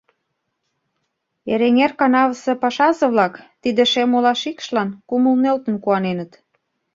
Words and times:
Эреҥер 1.51 1.91
канавысе 1.99 2.53
пашазе-влак 2.61 3.33
тиде 3.61 3.83
шем-ола 3.91 4.33
шикшлан 4.41 4.89
кумыл 5.09 5.35
нӧлтын 5.43 5.75
куаненыт. 5.83 6.31